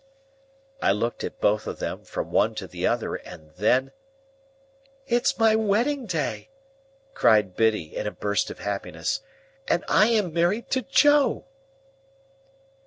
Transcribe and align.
I 0.81 0.93
looked 0.93 1.23
at 1.23 1.39
both 1.39 1.67
of 1.67 1.77
them, 1.77 2.03
from 2.05 2.31
one 2.31 2.55
to 2.55 2.65
the 2.65 2.87
other, 2.87 3.17
and 3.17 3.51
then— 3.53 3.91
"It's 5.05 5.37
my 5.37 5.55
wedding 5.55 6.07
day!" 6.07 6.49
cried 7.13 7.55
Biddy, 7.55 7.95
in 7.95 8.07
a 8.07 8.11
burst 8.11 8.49
of 8.49 8.57
happiness, 8.61 9.21
"and 9.67 9.85
I 9.87 10.07
am 10.07 10.33
married 10.33 10.71
to 10.71 10.81
Joe!" 10.81 11.45